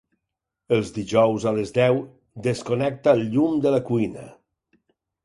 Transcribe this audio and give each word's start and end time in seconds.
Els 0.77 0.87
dijous 0.93 1.43
a 1.51 1.53
les 1.57 1.73
deu 1.75 1.99
desconnecta 2.47 3.13
el 3.19 3.21
llum 3.35 3.61
de 3.67 3.75
la 3.77 3.81
cuina. 3.91 4.25